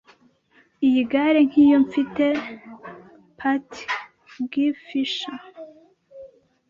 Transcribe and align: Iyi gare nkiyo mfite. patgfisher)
Iyi 0.87 1.01
gare 1.11 1.39
nkiyo 1.49 1.77
mfite. 1.85 2.25
patgfisher) 3.37 5.41